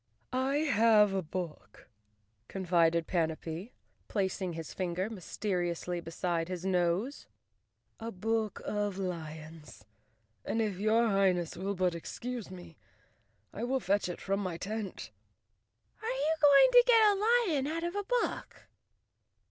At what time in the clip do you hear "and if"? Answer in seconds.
10.43-10.79